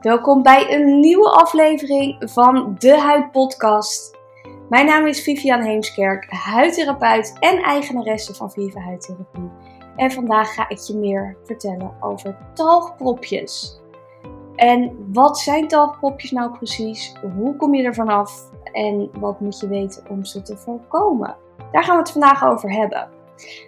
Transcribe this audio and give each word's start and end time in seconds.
Welkom 0.00 0.42
bij 0.42 0.74
een 0.74 1.00
nieuwe 1.00 1.30
aflevering 1.30 2.16
van 2.30 2.74
de 2.78 2.98
Huid 2.98 3.30
Podcast. 3.30 4.18
Mijn 4.68 4.86
naam 4.86 5.06
is 5.06 5.22
Vivian 5.22 5.60
Heemskerk, 5.60 6.26
huidtherapeut 6.28 7.36
en 7.40 7.58
eigenaresse 7.62 8.34
van 8.34 8.50
Viva 8.50 8.80
Huidtherapie. 8.80 9.50
En 9.96 10.10
vandaag 10.10 10.54
ga 10.54 10.68
ik 10.68 10.78
je 10.78 10.96
meer 10.96 11.36
vertellen 11.44 11.92
over 12.00 12.36
talgpropjes. 12.54 13.80
En 14.56 15.06
wat 15.12 15.38
zijn 15.38 15.68
talgpropjes 15.68 16.30
nou 16.30 16.50
precies? 16.52 17.14
Hoe 17.36 17.56
kom 17.56 17.74
je 17.74 17.84
ervan 17.84 18.08
af? 18.08 18.50
En 18.72 19.10
wat 19.18 19.40
moet 19.40 19.60
je 19.60 19.68
weten 19.68 20.04
om 20.08 20.24
ze 20.24 20.42
te 20.42 20.56
voorkomen? 20.56 21.36
Daar 21.72 21.84
gaan 21.84 21.94
we 21.94 22.02
het 22.02 22.12
vandaag 22.12 22.44
over 22.44 22.72
hebben. 22.72 23.08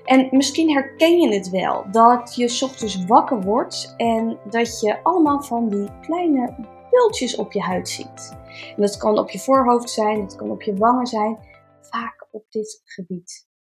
En 0.04 0.28
misschien 0.30 0.70
herken 0.70 1.20
je 1.20 1.34
het 1.34 1.50
wel, 1.50 1.90
dat 1.90 2.34
je 2.34 2.60
ochtends 2.64 3.04
wakker 3.04 3.42
wordt 3.42 3.94
en 3.96 4.38
dat 4.50 4.80
je 4.80 5.02
allemaal 5.02 5.42
van 5.42 5.68
die 5.68 6.00
kleine 6.00 6.54
bultjes 6.90 7.36
op 7.36 7.52
je 7.52 7.60
huid 7.60 7.88
ziet. 7.88 8.36
En 8.76 8.82
dat 8.82 8.96
kan 8.96 9.18
op 9.18 9.30
je 9.30 9.38
voorhoofd 9.38 9.90
zijn, 9.90 10.20
dat 10.20 10.36
kan 10.36 10.50
op 10.50 10.62
je 10.62 10.74
wangen 10.74 11.06
zijn, 11.06 11.38
vaak 11.80 12.28
op 12.30 12.44
dit 12.50 12.82
gebied. 12.84 13.50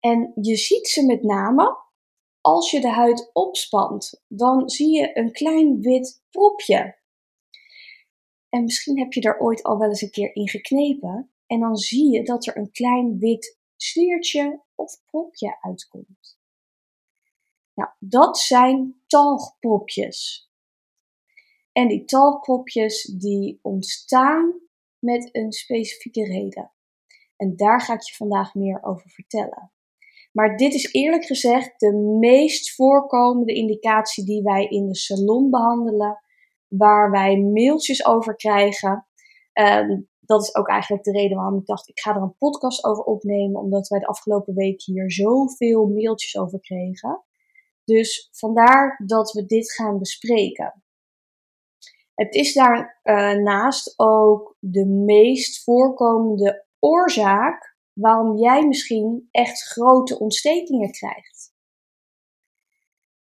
En 0.00 0.32
je 0.40 0.56
ziet 0.56 0.88
ze 0.88 1.06
met 1.06 1.22
name 1.22 1.80
als 2.40 2.70
je 2.70 2.80
de 2.80 2.90
huid 2.90 3.30
opspant, 3.32 4.22
dan 4.28 4.68
zie 4.68 4.96
je 4.96 5.18
een 5.18 5.32
klein 5.32 5.80
wit 5.80 6.22
propje. 6.30 7.00
En 8.48 8.62
misschien 8.62 8.98
heb 8.98 9.12
je 9.12 9.20
er 9.20 9.38
ooit 9.38 9.62
al 9.62 9.78
wel 9.78 9.88
eens 9.88 10.02
een 10.02 10.10
keer 10.10 10.34
in 10.34 10.48
geknepen. 10.48 11.32
En 11.46 11.60
dan 11.60 11.76
zie 11.76 12.12
je 12.12 12.22
dat 12.22 12.46
er 12.46 12.56
een 12.56 12.70
klein 12.70 13.18
wit 13.18 13.60
sliertje 13.82 14.62
of 14.74 15.04
propje 15.04 15.56
uitkomt. 15.60 16.40
Nou, 17.74 17.90
dat 17.98 18.38
zijn 18.38 19.02
talgpropjes. 19.06 20.50
En 21.72 21.88
die 21.88 22.04
talgpropjes 22.04 23.02
die 23.02 23.58
ontstaan 23.62 24.60
met 24.98 25.28
een 25.32 25.52
specifieke 25.52 26.24
reden. 26.24 26.72
En 27.36 27.56
daar 27.56 27.80
ga 27.80 27.94
ik 27.94 28.02
je 28.02 28.14
vandaag 28.14 28.54
meer 28.54 28.82
over 28.82 29.10
vertellen. 29.10 29.72
Maar 30.32 30.56
dit 30.56 30.74
is 30.74 30.92
eerlijk 30.92 31.24
gezegd 31.24 31.80
de 31.80 31.92
meest 32.20 32.74
voorkomende 32.74 33.52
indicatie 33.52 34.24
die 34.24 34.42
wij 34.42 34.66
in 34.66 34.88
de 34.88 34.96
salon 34.96 35.50
behandelen, 35.50 36.20
waar 36.68 37.10
wij 37.10 37.36
mailtjes 37.36 38.06
over 38.06 38.36
krijgen. 38.36 39.06
Ehm, 39.52 40.00
dat 40.24 40.42
is 40.42 40.54
ook 40.54 40.68
eigenlijk 40.68 41.04
de 41.04 41.12
reden 41.12 41.36
waarom 41.36 41.58
ik 41.58 41.66
dacht, 41.66 41.88
ik 41.88 42.00
ga 42.00 42.14
er 42.14 42.22
een 42.22 42.36
podcast 42.36 42.84
over 42.84 43.04
opnemen, 43.04 43.60
omdat 43.60 43.88
wij 43.88 43.98
de 43.98 44.06
afgelopen 44.06 44.54
week 44.54 44.82
hier 44.82 45.12
zoveel 45.12 45.86
mailtjes 45.86 46.36
over 46.36 46.60
kregen. 46.60 47.24
Dus 47.84 48.28
vandaar 48.32 49.02
dat 49.06 49.32
we 49.32 49.46
dit 49.46 49.72
gaan 49.72 49.98
bespreken. 49.98 50.82
Het 52.14 52.34
is 52.34 52.54
daarnaast 52.54 53.88
uh, 53.88 54.06
ook 54.06 54.56
de 54.58 54.86
meest 54.86 55.62
voorkomende 55.62 56.66
oorzaak 56.78 57.76
waarom 57.92 58.36
jij 58.38 58.66
misschien 58.66 59.28
echt 59.30 59.62
grote 59.62 60.18
ontstekingen 60.18 60.90
krijgt. 60.90 61.54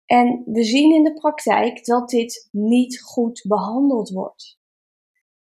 En 0.05 0.43
we 0.47 0.65
zien 0.65 0.95
in 0.95 1.05
de 1.05 1.15
praktijk 1.15 1.85
dat 1.85 2.09
dit 2.09 2.49
niet 2.51 3.03
goed 3.03 3.45
behandeld 3.49 4.11
wordt. 4.11 4.59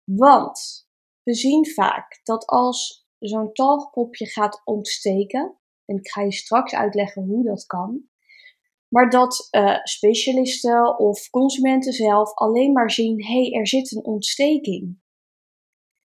Want 0.05 0.89
we 1.23 1.35
zien 1.35 1.67
vaak 1.67 2.21
dat 2.23 2.47
als 2.47 3.07
zo'n 3.19 3.53
talgpopje 3.53 4.27
gaat 4.27 4.61
ontsteken, 4.65 5.59
en 5.85 5.97
ik 5.97 6.09
ga 6.09 6.23
je 6.23 6.33
straks 6.33 6.75
uitleggen 6.75 7.23
hoe 7.23 7.45
dat 7.45 7.67
kan, 7.67 8.11
maar 8.89 9.11
dat 9.11 9.49
uh, 9.51 9.79
specialisten 9.83 10.99
of 10.99 11.31
consumenten 11.31 11.93
zelf 11.93 12.35
alleen 12.35 12.73
maar 12.73 12.91
zien: 12.91 13.25
hé, 13.25 13.41
hey, 13.41 13.53
er 13.53 13.67
zit 13.67 13.93
een 13.93 14.05
ontsteking. 14.05 15.01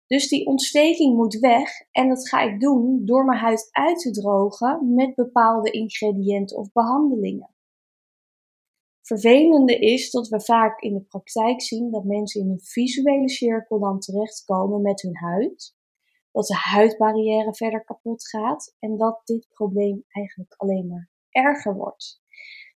Dus 0.08 0.28
die 0.28 0.45
ontsteking 0.45 1.16
moet 1.16 1.40
weg 1.40 1.69
en 1.91 2.09
dat 2.09 2.29
ga 2.29 2.41
ik 2.41 2.59
doen 2.59 3.06
door 3.06 3.25
mijn 3.25 3.40
huid 3.40 3.68
uit 3.72 4.00
te 4.00 4.12
drogen 4.12 4.94
met 4.94 5.16
bepaalde 5.16 5.72
ingrediënten 5.72 6.57
of 6.57 6.72
behandelingen. 6.72 7.53
Vervelende 9.03 9.80
is 9.80 10.12
dat 10.12 10.28
we 10.28 10.41
vaak 10.41 10.81
in 10.81 10.94
de 10.94 11.02
praktijk 11.02 11.62
zien 11.62 11.91
dat 11.91 12.03
mensen 12.03 12.41
in 12.41 12.50
een 12.50 12.62
visuele 12.62 13.30
cirkel 13.30 13.80
dan 13.80 14.00
terechtkomen 14.00 14.81
met 14.81 15.02
hun 15.02 15.18
huid. 15.18 15.75
Dat 16.31 16.46
de 16.47 16.56
huidbarrière 16.56 17.56
verder 17.56 17.84
kapot 17.84 18.28
gaat 18.28 18.75
en 18.80 18.97
dat 18.97 19.22
dit 19.24 19.47
probleem 19.53 20.03
eigenlijk 20.08 20.53
alleen 20.58 20.88
maar 20.88 21.09
erger 21.30 21.75
wordt. 21.75 22.22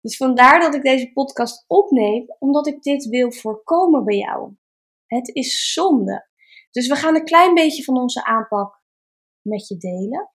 Dus 0.01 0.17
vandaar 0.17 0.59
dat 0.59 0.75
ik 0.75 0.83
deze 0.83 1.11
podcast 1.11 1.63
opneem, 1.67 2.25
omdat 2.39 2.67
ik 2.67 2.81
dit 2.81 3.05
wil 3.05 3.31
voorkomen 3.31 4.05
bij 4.05 4.17
jou. 4.17 4.53
Het 5.05 5.35
is 5.35 5.73
zonde. 5.73 6.29
Dus 6.71 6.88
we 6.88 6.95
gaan 6.95 7.15
een 7.15 7.25
klein 7.25 7.53
beetje 7.53 7.83
van 7.83 7.97
onze 7.97 8.25
aanpak 8.25 8.81
met 9.41 9.67
je 9.67 9.77
delen. 9.77 10.31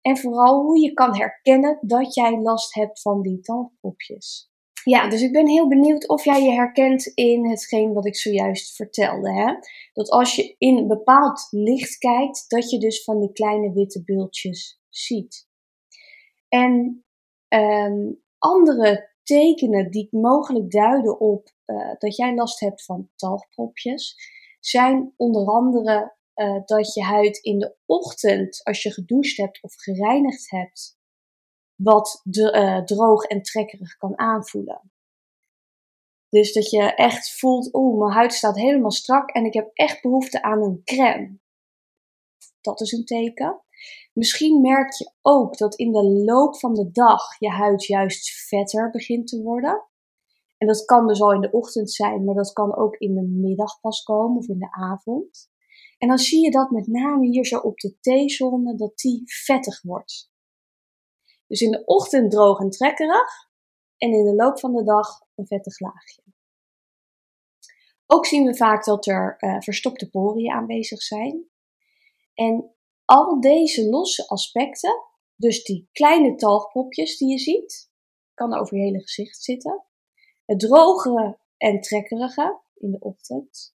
En 0.00 0.16
vooral 0.16 0.62
hoe 0.62 0.80
je 0.80 0.92
kan 0.92 1.16
herkennen 1.16 1.78
dat 1.80 2.14
jij 2.14 2.40
last 2.40 2.74
hebt 2.74 3.00
van 3.00 3.22
die 3.22 3.40
talgpopjes. 3.40 4.54
Ja, 4.88 5.08
dus 5.08 5.22
ik 5.22 5.32
ben 5.32 5.48
heel 5.48 5.68
benieuwd 5.68 6.08
of 6.08 6.24
jij 6.24 6.42
je 6.42 6.50
herkent 6.50 7.06
in 7.06 7.48
hetgeen 7.48 7.92
wat 7.92 8.06
ik 8.06 8.16
zojuist 8.16 8.76
vertelde. 8.76 9.32
Hè? 9.32 9.54
Dat 9.92 10.10
als 10.10 10.36
je 10.36 10.54
in 10.58 10.86
bepaald 10.86 11.46
licht 11.50 11.98
kijkt, 11.98 12.44
dat 12.48 12.70
je 12.70 12.78
dus 12.78 13.04
van 13.04 13.20
die 13.20 13.32
kleine 13.32 13.72
witte 13.72 14.04
bultjes 14.04 14.80
ziet. 14.88 15.48
En 16.48 17.04
um, 17.48 18.22
andere 18.38 19.10
tekenen 19.22 19.90
die 19.90 20.08
mogelijk 20.10 20.70
duiden 20.70 21.20
op 21.20 21.50
uh, 21.66 21.94
dat 21.98 22.16
jij 22.16 22.34
last 22.34 22.60
hebt 22.60 22.84
van 22.84 23.08
talgpropjes, 23.16 24.16
zijn 24.60 25.12
onder 25.16 25.46
andere 25.46 26.14
uh, 26.34 26.60
dat 26.64 26.94
je 26.94 27.02
huid 27.02 27.36
in 27.36 27.58
de 27.58 27.76
ochtend, 27.86 28.60
als 28.64 28.82
je 28.82 28.92
gedoucht 28.92 29.36
hebt 29.36 29.62
of 29.62 29.74
gereinigd 29.74 30.50
hebt, 30.50 30.95
wat 31.76 32.20
de, 32.24 32.52
uh, 32.52 32.84
droog 32.84 33.24
en 33.24 33.42
trekkerig 33.42 33.96
kan 33.96 34.18
aanvoelen. 34.18 34.90
Dus 36.28 36.52
dat 36.52 36.70
je 36.70 36.94
echt 36.94 37.38
voelt, 37.38 37.74
oeh, 37.74 37.98
mijn 37.98 38.12
huid 38.12 38.32
staat 38.32 38.56
helemaal 38.56 38.90
strak 38.90 39.30
en 39.30 39.44
ik 39.44 39.54
heb 39.54 39.70
echt 39.72 40.02
behoefte 40.02 40.42
aan 40.42 40.62
een 40.62 40.80
crème. 40.84 41.38
Dat 42.60 42.80
is 42.80 42.92
een 42.92 43.04
teken. 43.04 43.60
Misschien 44.12 44.60
merk 44.60 44.92
je 44.92 45.12
ook 45.22 45.56
dat 45.58 45.74
in 45.74 45.92
de 45.92 46.04
loop 46.04 46.58
van 46.58 46.74
de 46.74 46.90
dag 46.90 47.38
je 47.38 47.48
huid 47.48 47.84
juist 47.84 48.46
vetter 48.48 48.90
begint 48.90 49.26
te 49.26 49.42
worden. 49.42 49.86
En 50.58 50.66
dat 50.66 50.84
kan 50.84 51.06
dus 51.06 51.20
al 51.20 51.32
in 51.32 51.40
de 51.40 51.50
ochtend 51.50 51.92
zijn, 51.92 52.24
maar 52.24 52.34
dat 52.34 52.52
kan 52.52 52.76
ook 52.76 52.96
in 52.96 53.14
de 53.14 53.22
middag 53.22 53.80
pas 53.80 54.02
komen 54.02 54.36
of 54.36 54.48
in 54.48 54.58
de 54.58 54.70
avond. 54.70 55.50
En 55.98 56.08
dan 56.08 56.18
zie 56.18 56.42
je 56.42 56.50
dat 56.50 56.70
met 56.70 56.86
name 56.86 57.26
hier 57.26 57.46
zo 57.46 57.58
op 57.58 57.78
de 57.78 57.96
T-zone, 58.00 58.74
dat 58.74 58.96
die 58.98 59.22
vettig 59.24 59.82
wordt. 59.82 60.30
Dus 61.46 61.60
in 61.60 61.70
de 61.70 61.84
ochtend 61.84 62.30
droog 62.30 62.60
en 62.60 62.70
trekkerig 62.70 63.50
en 63.96 64.12
in 64.12 64.24
de 64.24 64.34
loop 64.34 64.60
van 64.60 64.74
de 64.74 64.84
dag 64.84 65.08
een 65.34 65.46
vettig 65.46 65.80
laagje. 65.80 66.22
Ook 68.06 68.26
zien 68.26 68.44
we 68.44 68.56
vaak 68.56 68.84
dat 68.84 69.06
er 69.06 69.36
uh, 69.38 69.60
verstopte 69.60 70.10
poriën 70.10 70.52
aanwezig 70.52 71.02
zijn. 71.02 71.44
En 72.34 72.74
al 73.04 73.40
deze 73.40 73.88
losse 73.88 74.28
aspecten, 74.28 75.02
dus 75.34 75.64
die 75.64 75.88
kleine 75.92 76.34
talgpopjes 76.34 77.18
die 77.18 77.28
je 77.28 77.38
ziet, 77.38 77.90
kan 78.34 78.54
over 78.54 78.76
je 78.76 78.82
hele 78.82 79.00
gezicht 79.00 79.42
zitten. 79.42 79.84
Het 80.44 80.60
droge 80.60 81.38
en 81.56 81.80
trekkerige 81.80 82.60
in 82.74 82.90
de 82.90 82.98
ochtend. 82.98 83.74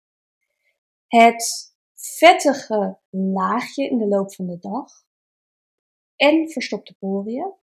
Het 1.08 1.74
vettige 1.94 3.00
laagje 3.10 3.90
in 3.90 3.98
de 3.98 4.08
loop 4.08 4.34
van 4.34 4.46
de 4.46 4.60
dag. 4.60 4.92
En 6.16 6.50
verstopte 6.50 6.96
poriën. 7.00 7.54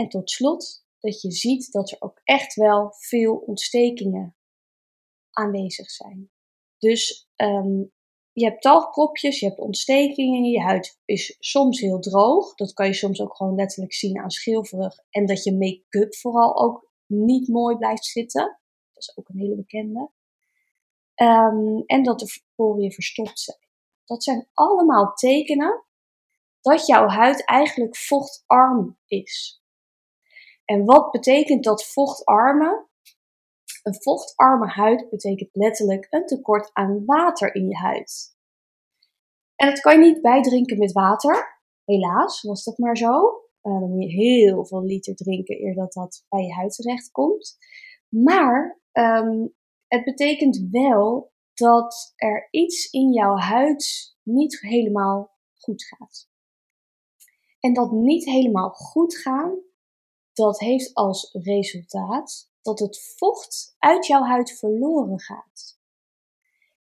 En 0.00 0.08
tot 0.08 0.30
slot 0.30 0.84
dat 0.98 1.20
je 1.20 1.30
ziet 1.30 1.72
dat 1.72 1.90
er 1.90 1.96
ook 2.00 2.20
echt 2.24 2.54
wel 2.54 2.92
veel 2.96 3.36
ontstekingen 3.36 4.36
aanwezig 5.30 5.90
zijn. 5.90 6.30
Dus 6.78 7.28
um, 7.36 7.92
je 8.32 8.44
hebt 8.44 8.62
talgpropjes, 8.62 9.40
je 9.40 9.46
hebt 9.46 9.58
ontstekingen, 9.58 10.44
je 10.44 10.60
huid 10.60 11.00
is 11.04 11.36
soms 11.38 11.80
heel 11.80 11.98
droog. 11.98 12.54
Dat 12.54 12.72
kan 12.72 12.86
je 12.86 12.94
soms 12.94 13.20
ook 13.20 13.36
gewoon 13.36 13.54
letterlijk 13.54 13.94
zien 13.94 14.18
aan 14.18 14.30
schilverig. 14.30 14.94
En 15.10 15.26
dat 15.26 15.44
je 15.44 15.56
make-up 15.56 16.14
vooral 16.14 16.56
ook 16.56 16.90
niet 17.06 17.48
mooi 17.48 17.76
blijft 17.76 18.04
zitten. 18.04 18.58
Dat 18.92 19.02
is 19.02 19.16
ook 19.16 19.28
een 19.28 19.38
hele 19.38 19.56
bekende. 19.56 20.10
Um, 21.14 21.82
en 21.86 22.02
dat 22.02 22.18
de 22.18 22.40
poriën 22.54 22.92
verstopt 22.92 23.40
zijn. 23.40 23.68
Dat 24.04 24.22
zijn 24.22 24.48
allemaal 24.54 25.12
tekenen 25.12 25.84
dat 26.60 26.86
jouw 26.86 27.06
huid 27.06 27.44
eigenlijk 27.44 27.96
vochtarm 27.96 28.98
is. 29.06 29.59
En 30.70 30.84
wat 30.84 31.10
betekent 31.10 31.64
dat 31.64 31.84
vochtarme? 31.84 32.88
Een 33.82 34.02
vochtarme 34.02 34.66
huid 34.66 35.08
betekent 35.10 35.48
letterlijk 35.52 36.06
een 36.10 36.26
tekort 36.26 36.70
aan 36.72 37.04
water 37.04 37.54
in 37.54 37.68
je 37.68 37.76
huid. 37.76 38.36
En 39.56 39.68
dat 39.68 39.80
kan 39.80 39.92
je 39.92 39.98
niet 39.98 40.22
bijdrinken 40.22 40.78
met 40.78 40.92
water. 40.92 41.62
Helaas 41.84 42.42
was 42.42 42.64
dat 42.64 42.78
maar 42.78 42.96
zo. 42.96 43.12
Uh, 43.62 43.80
dan 43.80 43.90
moet 43.90 44.02
je 44.02 44.08
heel 44.08 44.66
veel 44.66 44.82
liter 44.82 45.14
drinken 45.14 45.60
eer 45.60 45.74
dat 45.74 45.92
dat 45.92 46.24
bij 46.28 46.42
je 46.42 46.52
huid 46.52 46.74
terecht 46.74 47.10
komt. 47.10 47.56
Maar 48.08 48.80
ehm, 48.92 49.46
het 49.86 50.04
betekent 50.04 50.66
wel 50.70 51.32
dat 51.54 52.12
er 52.16 52.48
iets 52.50 52.90
in 52.90 53.12
jouw 53.12 53.36
huid 53.36 54.16
niet 54.22 54.60
helemaal 54.60 55.38
goed 55.58 55.84
gaat. 55.84 56.28
En 57.60 57.72
dat 57.72 57.92
niet 57.92 58.24
helemaal 58.24 58.70
goed 58.70 59.16
gaan, 59.16 59.68
dat 60.40 60.60
heeft 60.60 60.94
als 60.94 61.30
resultaat 61.32 62.50
dat 62.62 62.78
het 62.78 63.14
vocht 63.16 63.74
uit 63.78 64.06
jouw 64.06 64.22
huid 64.22 64.58
verloren 64.58 65.20
gaat. 65.20 65.78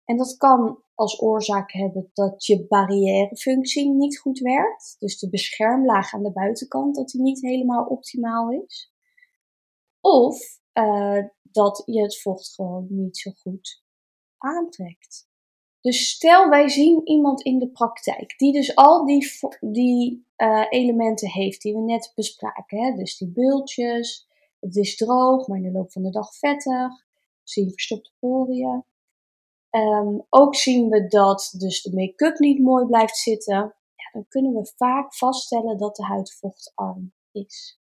En 0.06 0.18
dat 0.18 0.38
kan 0.38 0.84
als 0.96 1.22
oorzaak 1.22 1.72
hebben 1.72 2.10
dat 2.14 2.46
je 2.46 2.68
barrièrefunctie 2.68 3.90
niet 3.90 4.20
goed 4.20 4.40
werkt. 4.40 4.96
Dus 5.00 5.20
de 5.20 5.30
beschermlaag 5.30 6.14
aan 6.14 6.24
de 6.24 6.32
buitenkant, 6.32 6.96
dat 6.96 7.10
die 7.10 7.22
niet 7.22 7.42
helemaal 7.42 7.86
optimaal 7.86 8.52
is. 8.52 8.94
Of 10.00 10.60
uh, 10.74 11.26
dat 11.42 11.84
je 11.86 12.02
het 12.02 12.22
vocht 12.22 12.54
gewoon 12.54 12.88
niet 12.90 13.18
zo 13.18 13.32
goed 13.32 13.84
aantrekt. 14.38 15.29
Dus 15.82 16.10
stel 16.10 16.50
wij 16.50 16.70
zien 16.70 17.08
iemand 17.08 17.42
in 17.42 17.60
de 17.60 17.70
praktijk 17.70 18.38
die 18.38 18.54
dus 18.54 18.76
al 18.76 19.06
die, 19.06 19.32
die 19.60 20.26
uh, 20.38 20.66
elementen 20.70 21.30
heeft 21.30 21.62
die 21.62 21.74
we 21.74 21.82
net 21.82 22.12
bespraken. 22.16 22.78
Hè? 22.78 22.94
Dus 22.96 23.18
die 23.18 23.28
bultjes, 23.28 24.28
het 24.60 24.76
is 24.76 24.98
droog, 24.98 25.48
maar 25.48 25.58
in 25.58 25.64
de 25.64 25.72
loop 25.72 25.92
van 25.92 26.04
de 26.04 26.10
dag 26.10 26.36
vettig. 26.36 27.06
Zie 27.44 27.66
je 27.66 27.72
verstopte 27.72 28.12
poriën. 28.20 28.84
Um, 29.72 30.26
ook 30.30 30.56
zien 30.56 30.90
we 30.90 31.08
dat 31.08 31.54
dus 31.58 31.82
de 31.82 31.96
make-up 31.96 32.40
niet 32.40 32.60
mooi 32.60 32.86
blijft 32.86 33.18
zitten. 33.18 33.56
Ja, 33.96 34.10
dan 34.12 34.26
kunnen 34.28 34.54
we 34.54 34.74
vaak 34.78 35.16
vaststellen 35.16 35.78
dat 35.78 35.96
de 35.96 36.04
huid 36.04 36.34
vochtarm 36.34 37.14
is. 37.32 37.80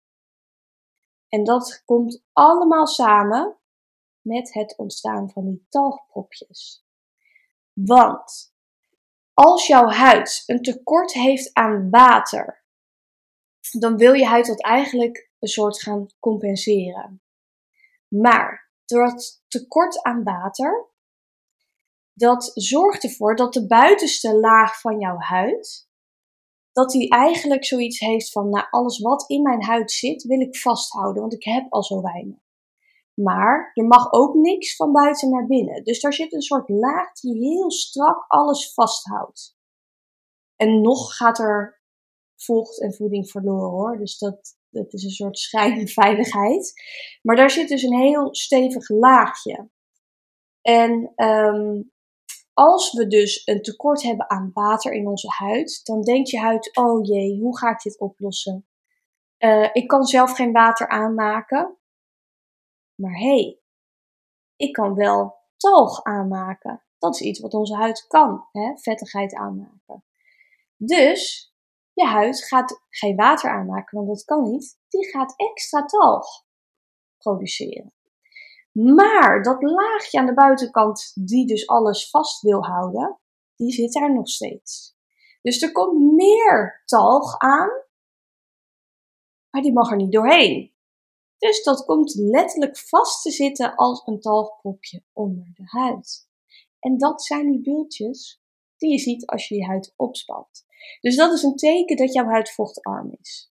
En 1.28 1.44
dat 1.44 1.82
komt 1.84 2.22
allemaal 2.32 2.87
samen 2.87 3.56
met 4.20 4.52
het 4.52 4.76
ontstaan 4.76 5.31
van 5.31 5.44
die 5.44 5.66
talgpropjes. 5.69 6.85
Want 7.84 8.55
als 9.32 9.67
jouw 9.67 9.88
huid 9.88 10.43
een 10.46 10.62
tekort 10.62 11.12
heeft 11.12 11.55
aan 11.55 11.90
water, 11.90 12.64
dan 13.78 13.96
wil 13.96 14.12
je 14.12 14.26
huid 14.26 14.46
dat 14.46 14.62
eigenlijk 14.62 15.31
een 15.38 15.49
soort 15.49 15.82
gaan 15.82 16.06
compenseren. 16.20 17.23
Maar 18.08 18.70
door 18.84 19.05
het 19.05 19.43
tekort 19.49 20.02
aan 20.02 20.23
water, 20.23 20.90
dat 22.12 22.50
zorgt 22.55 23.05
ervoor 23.05 23.37
dat 23.37 23.52
de 23.52 23.67
buitenste 23.67 24.38
laag 24.38 24.81
van 24.81 24.99
jouw 25.00 25.19
huid, 25.19 25.88
dat 26.73 26.90
die 26.90 27.11
eigenlijk 27.11 27.64
zoiets 27.64 27.99
heeft 27.99 28.32
van, 28.32 28.49
nou 28.49 28.67
alles 28.70 28.99
wat 28.99 29.31
in 29.31 29.43
mijn 29.43 29.64
huid 29.64 29.93
zit, 29.93 30.23
wil 30.23 30.40
ik 30.40 30.56
vasthouden, 30.56 31.20
want 31.20 31.34
ik 31.34 31.44
heb 31.44 31.67
al 31.69 31.82
zo 31.82 32.02
weinig. 32.02 32.45
Maar 33.22 33.70
er 33.74 33.84
mag 33.84 34.12
ook 34.12 34.34
niks 34.34 34.76
van 34.76 34.92
buiten 34.92 35.30
naar 35.30 35.46
binnen. 35.46 35.84
Dus 35.84 36.00
daar 36.00 36.12
zit 36.12 36.32
een 36.32 36.42
soort 36.42 36.68
laag 36.68 37.12
die 37.12 37.38
heel 37.38 37.70
strak 37.70 38.24
alles 38.28 38.72
vasthoudt. 38.72 39.56
En 40.56 40.80
nog 40.80 41.16
gaat 41.16 41.38
er 41.38 41.80
vocht 42.36 42.80
en 42.80 42.94
voeding 42.94 43.30
verloren 43.30 43.70
hoor. 43.70 43.98
Dus 43.98 44.18
dat, 44.18 44.56
dat 44.70 44.92
is 44.92 45.04
een 45.04 45.10
soort 45.10 45.38
schijnveiligheid. 45.38 46.72
Maar 47.22 47.36
daar 47.36 47.50
zit 47.50 47.68
dus 47.68 47.82
een 47.82 48.00
heel 48.00 48.34
stevig 48.34 48.88
laagje. 48.88 49.70
En 50.62 51.12
um, 51.16 51.92
als 52.52 52.92
we 52.92 53.06
dus 53.06 53.46
een 53.46 53.62
tekort 53.62 54.02
hebben 54.02 54.30
aan 54.30 54.50
water 54.54 54.92
in 54.92 55.06
onze 55.06 55.28
huid, 55.28 55.80
dan 55.84 56.02
denkt 56.02 56.30
je 56.30 56.38
huid: 56.38 56.76
oh 56.76 57.06
jee, 57.06 57.40
hoe 57.40 57.58
ga 57.58 57.70
ik 57.70 57.82
dit 57.82 58.00
oplossen? 58.00 58.66
Uh, 59.38 59.68
ik 59.72 59.86
kan 59.88 60.04
zelf 60.04 60.32
geen 60.32 60.52
water 60.52 60.88
aanmaken. 60.88 61.76
Maar 62.96 63.14
hé, 63.14 63.26
hey, 63.26 63.60
ik 64.56 64.72
kan 64.72 64.94
wel 64.94 65.37
talg 65.56 66.02
aanmaken. 66.02 66.82
Dat 66.98 67.14
is 67.14 67.20
iets 67.20 67.40
wat 67.40 67.54
onze 67.54 67.75
huid 67.75 68.06
kan, 68.06 68.48
hè? 68.52 68.76
vettigheid 68.76 69.34
aanmaken. 69.34 70.04
Dus 70.76 71.54
je 71.93 72.04
huid 72.04 72.44
gaat 72.44 72.81
geen 72.88 73.16
water 73.16 73.50
aanmaken, 73.50 73.96
want 73.96 74.08
dat 74.08 74.25
kan 74.25 74.43
niet. 74.43 74.78
Die 74.88 75.10
gaat 75.10 75.34
extra 75.37 75.84
talg 75.84 76.26
produceren. 77.19 77.94
Maar 78.72 79.42
dat 79.42 79.62
laagje 79.62 80.19
aan 80.19 80.26
de 80.26 80.34
buitenkant, 80.34 81.12
die 81.14 81.46
dus 81.46 81.66
alles 81.66 82.10
vast 82.10 82.42
wil 82.42 82.64
houden, 82.64 83.19
die 83.54 83.72
zit 83.72 83.92
daar 83.92 84.14
nog 84.14 84.28
steeds. 84.28 84.96
Dus 85.42 85.62
er 85.62 85.72
komt 85.72 86.12
meer 86.12 86.82
talg 86.84 87.38
aan, 87.38 87.69
maar 89.50 89.62
die 89.62 89.72
mag 89.72 89.90
er 89.90 89.96
niet 89.96 90.12
doorheen. 90.12 90.75
Dus 91.38 91.62
dat 91.62 91.84
komt 91.84 92.14
letterlijk 92.14 92.78
vast 92.78 93.22
te 93.22 93.30
zitten 93.30 93.74
als 93.74 94.02
een 94.06 94.20
talgpropje 94.20 95.02
onder 95.12 95.50
de 95.54 95.62
huid. 95.64 96.28
En 96.78 96.98
dat 96.98 97.22
zijn 97.24 97.50
die 97.50 97.60
bultjes 97.60 98.40
die 98.76 98.90
je 98.90 98.98
ziet 98.98 99.26
als 99.26 99.48
je 99.48 99.54
je 99.54 99.64
huid 99.64 99.92
opspant. 99.96 100.64
Dus 101.00 101.16
dat 101.16 101.32
is 101.32 101.42
een 101.42 101.56
teken 101.56 101.96
dat 101.96 102.12
jouw 102.12 102.26
huid 102.26 102.50
vochtarm 102.50 103.16
is. 103.20 103.52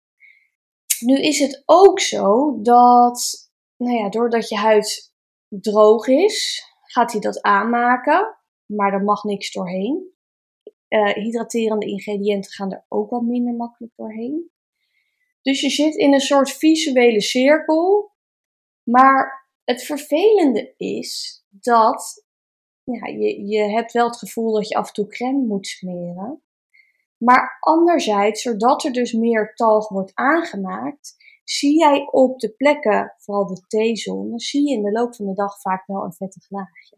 Nu 1.01 1.21
is 1.21 1.39
het 1.39 1.63
ook 1.67 2.01
zo 2.01 2.59
dat, 2.63 3.51
nou 3.77 3.97
ja, 3.97 4.09
doordat 4.09 4.49
je 4.49 4.57
huid 4.57 5.15
droog 5.49 6.07
is, 6.07 6.65
gaat 6.83 7.13
hij 7.13 7.21
dat 7.21 7.43
aanmaken, 7.43 8.39
maar 8.67 8.93
er 8.93 9.03
mag 9.03 9.25
niks 9.25 9.53
doorheen. 9.53 10.09
Uh, 10.89 11.13
hydraterende 11.13 11.87
ingrediënten 11.87 12.53
gaan 12.53 12.73
er 12.73 12.85
ook 12.89 13.11
wat 13.11 13.23
minder 13.23 13.55
makkelijk 13.55 13.93
doorheen. 13.97 14.51
Dus 15.43 15.61
je 15.61 15.71
zit 15.71 15.95
in 15.95 16.13
een 16.13 16.21
soort 16.21 16.51
visuele 16.51 17.21
cirkel. 17.21 18.13
Maar 18.83 19.49
het 19.65 19.83
vervelende 19.83 20.75
is 20.77 21.43
dat 21.49 22.27
ja, 22.85 23.07
je, 23.07 23.47
je 23.47 23.63
hebt 23.63 23.93
wel 23.93 24.07
het 24.07 24.17
gevoel 24.17 24.53
dat 24.53 24.69
je 24.69 24.75
af 24.75 24.87
en 24.87 24.95
toe 24.95 25.07
crème 25.07 25.47
moet 25.47 25.67
smeren. 25.67 26.43
Maar 27.17 27.57
anderzijds, 27.61 28.43
zodat 28.43 28.85
er 28.85 28.93
dus 28.93 29.13
meer 29.13 29.55
talg 29.55 29.89
wordt 29.89 30.15
aangemaakt, 30.15 31.17
zie 31.45 31.79
jij 31.79 32.09
op 32.11 32.39
de 32.39 32.51
plekken, 32.51 33.15
vooral 33.19 33.47
de 33.47 33.93
T-zone, 33.93 34.41
zie 34.41 34.69
je 34.69 34.77
in 34.77 34.83
de 34.83 34.91
loop 34.91 35.15
van 35.15 35.27
de 35.27 35.35
dag 35.35 35.61
vaak 35.61 35.87
wel 35.87 36.05
een 36.05 36.13
vettig 36.13 36.51
laagje. 36.51 36.97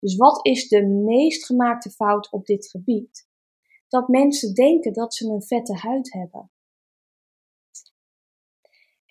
Dus 0.00 0.16
wat 0.16 0.46
is 0.46 0.68
de 0.68 0.86
meest 0.86 1.46
gemaakte 1.46 1.90
fout 1.90 2.30
op 2.30 2.46
dit 2.46 2.68
gebied? 2.68 3.28
Dat 3.88 4.08
mensen 4.08 4.54
denken 4.54 4.92
dat 4.92 5.14
ze 5.14 5.28
een 5.28 5.42
vette 5.42 5.74
huid 5.74 6.12
hebben. 6.12 6.50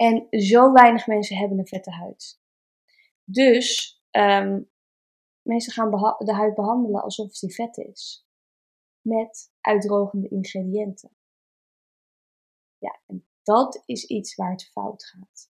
En 0.01 0.27
zo 0.29 0.71
weinig 0.71 1.07
mensen 1.07 1.37
hebben 1.37 1.59
een 1.59 1.67
vette 1.67 1.91
huid. 1.91 2.41
Dus 3.23 3.99
um, 4.11 4.69
mensen 5.41 5.73
gaan 5.73 6.15
de 6.17 6.33
huid 6.33 6.55
behandelen 6.55 7.03
alsof 7.03 7.39
die 7.39 7.53
vet 7.53 7.77
is. 7.77 8.27
Met 9.01 9.51
uitdrogende 9.61 10.29
ingrediënten. 10.29 11.17
Ja, 12.77 13.01
en 13.05 13.27
dat 13.43 13.83
is 13.85 14.05
iets 14.05 14.35
waar 14.35 14.51
het 14.51 14.69
fout 14.69 15.05
gaat. 15.05 15.51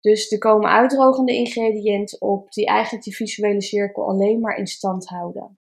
Dus 0.00 0.30
er 0.30 0.38
komen 0.38 0.70
uitdrogende 0.70 1.34
ingrediënten 1.34 2.20
op 2.20 2.52
die 2.52 2.66
eigenlijk 2.66 3.04
die 3.04 3.16
visuele 3.16 3.62
cirkel 3.62 4.08
alleen 4.08 4.40
maar 4.40 4.56
in 4.56 4.66
stand 4.66 5.06
houden. 5.08 5.58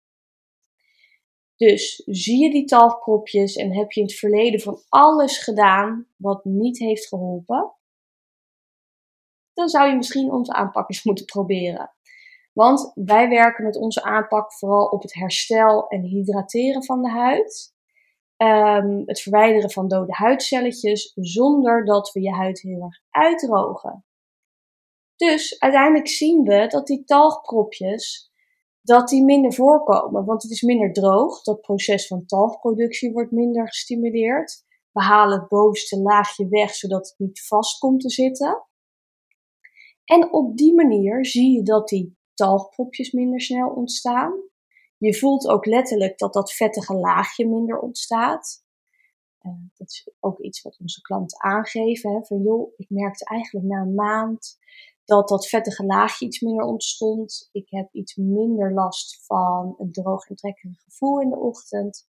Dus 1.58 2.02
zie 2.06 2.42
je 2.42 2.50
die 2.50 2.64
talgpropjes 2.64 3.56
en 3.56 3.76
heb 3.76 3.92
je 3.92 4.00
in 4.00 4.06
het 4.06 4.16
verleden 4.16 4.60
van 4.60 4.82
alles 4.88 5.38
gedaan 5.38 6.06
wat 6.16 6.44
niet 6.44 6.78
heeft 6.78 7.08
geholpen, 7.08 7.72
dan 9.52 9.68
zou 9.68 9.88
je 9.88 9.96
misschien 9.96 10.32
onze 10.32 10.52
aanpak 10.52 10.90
eens 10.90 11.04
moeten 11.08 11.24
proberen. 11.24 11.92
Want 12.52 12.92
wij 12.94 13.28
werken 13.28 13.64
met 13.64 13.76
onze 13.76 14.02
aanpak 14.02 14.52
vooral 14.52 14.86
op 14.86 15.02
het 15.02 15.14
herstel 15.14 15.88
en 15.88 16.02
hydrateren 16.02 16.84
van 16.84 17.02
de 17.02 17.10
huid. 17.10 17.76
Um, 18.36 19.02
het 19.06 19.20
verwijderen 19.20 19.70
van 19.70 19.88
dode 19.88 20.12
huidcelletjes 20.12 21.12
zonder 21.14 21.84
dat 21.84 22.12
we 22.12 22.20
je 22.20 22.32
huid 22.32 22.60
heel 22.60 22.82
erg 22.82 23.00
uitdrogen. 23.10 24.04
Dus 25.16 25.60
uiteindelijk 25.60 26.08
zien 26.08 26.42
we 26.42 26.66
dat 26.66 26.86
die 26.86 27.04
talgpropjes 27.04 28.27
dat 28.88 29.08
die 29.08 29.24
minder 29.24 29.52
voorkomen. 29.52 30.24
Want 30.24 30.42
het 30.42 30.52
is 30.52 30.62
minder 30.62 30.92
droog. 30.92 31.42
Dat 31.42 31.60
proces 31.60 32.06
van 32.06 32.26
talgproductie 32.26 33.12
wordt 33.12 33.30
minder 33.30 33.66
gestimuleerd. 33.66 34.64
We 34.92 35.02
halen 35.02 35.38
het 35.38 35.48
bovenste 35.48 36.00
laagje 36.00 36.48
weg, 36.48 36.74
zodat 36.74 37.08
het 37.08 37.18
niet 37.18 37.46
vast 37.46 37.78
komt 37.78 38.00
te 38.00 38.10
zitten. 38.10 38.66
En 40.04 40.32
op 40.32 40.56
die 40.56 40.74
manier 40.74 41.26
zie 41.26 41.56
je 41.56 41.62
dat 41.62 41.88
die 41.88 42.16
talgpropjes 42.34 43.12
minder 43.12 43.40
snel 43.40 43.68
ontstaan. 43.68 44.32
Je 44.96 45.14
voelt 45.14 45.48
ook 45.48 45.66
letterlijk 45.66 46.18
dat 46.18 46.32
dat 46.32 46.52
vettige 46.52 46.94
laagje 46.94 47.48
minder 47.48 47.78
ontstaat. 47.78 48.64
Uh, 49.42 49.52
dat 49.74 49.88
is 49.88 50.10
ook 50.20 50.38
iets 50.38 50.62
wat 50.62 50.76
onze 50.80 51.00
klanten 51.00 51.40
aangeven. 51.40 52.12
Hè, 52.12 52.24
van 52.24 52.42
joh, 52.42 52.72
ik 52.76 52.86
merkte 52.90 53.24
eigenlijk 53.24 53.66
na 53.66 53.80
een 53.80 53.94
maand 53.94 54.58
dat 55.08 55.28
dat 55.28 55.48
vettige 55.48 55.84
laagje 55.84 56.26
iets 56.26 56.40
minder 56.40 56.64
ontstond. 56.64 57.48
Ik 57.52 57.70
heb 57.70 57.88
iets 57.92 58.16
minder 58.16 58.72
last 58.72 59.26
van 59.26 59.74
een 59.78 59.92
droog 59.92 60.28
en 60.28 60.36
trekkig 60.36 60.82
gevoel 60.82 61.20
in 61.20 61.30
de 61.30 61.36
ochtend. 61.36 62.08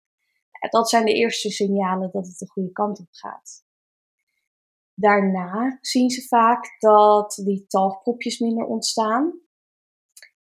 Dat 0.69 0.89
zijn 0.89 1.05
de 1.05 1.13
eerste 1.13 1.49
signalen 1.49 2.11
dat 2.11 2.27
het 2.27 2.37
de 2.37 2.47
goede 2.47 2.71
kant 2.71 2.99
op 2.99 3.07
gaat. 3.09 3.65
Daarna 4.93 5.77
zien 5.81 6.09
ze 6.09 6.27
vaak 6.27 6.75
dat 6.79 7.41
die 7.43 7.67
talgpropjes 7.67 8.39
minder 8.39 8.65
ontstaan. 8.65 9.39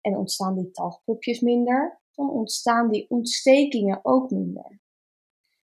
En 0.01 0.17
ontstaan 0.17 0.55
die 0.55 0.71
talgpropjes 0.71 1.39
minder, 1.39 2.01
dan 2.11 2.29
ontstaan 2.29 2.89
die 2.89 3.09
ontstekingen 3.09 3.99
ook 4.01 4.29
minder. 4.29 4.81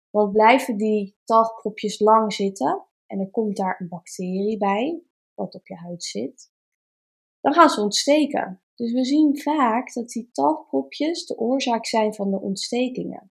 Want 0.09 0.31
blijven 0.31 0.77
die 0.77 1.17
talgpropjes 1.23 1.99
lang 1.99 2.33
zitten 2.33 2.85
en 3.05 3.19
er 3.19 3.29
komt 3.29 3.57
daar 3.57 3.75
een 3.79 3.87
bacterie 3.87 4.57
bij, 4.57 5.01
wat 5.33 5.55
op 5.55 5.67
je 5.67 5.75
huid 5.75 6.03
zit, 6.03 6.51
dan 7.41 7.53
gaan 7.53 7.69
ze 7.69 7.81
ontsteken. 7.81 8.61
Dus 8.75 8.91
we 8.91 9.05
zien 9.05 9.39
vaak 9.39 9.93
dat 9.93 10.09
die 10.09 10.29
talgpropjes 10.31 11.25
de 11.25 11.37
oorzaak 11.37 11.85
zijn 11.85 12.13
van 12.13 12.31
de 12.31 12.41
ontstekingen. 12.41 13.31